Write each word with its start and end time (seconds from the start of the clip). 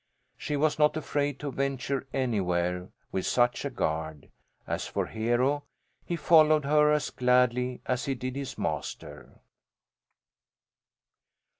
She 0.35 0.57
was 0.57 0.79
not 0.79 0.97
afraid 0.97 1.37
to 1.41 1.51
venture 1.51 2.07
anywhere 2.11 2.89
with 3.11 3.27
such 3.27 3.65
a 3.65 3.69
guard. 3.69 4.31
As 4.65 4.87
for 4.87 5.05
Hero, 5.05 5.65
he 6.03 6.15
followed 6.15 6.65
her 6.65 6.91
as 6.91 7.11
gladly 7.11 7.81
as 7.85 8.05
he 8.05 8.15
did 8.15 8.35
his 8.35 8.57
master. 8.57 9.41